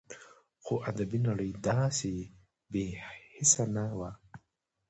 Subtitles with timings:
[0.63, 2.13] خو ادبي نړۍ داسې
[2.71, 2.85] بې
[3.31, 4.11] حسه نه وه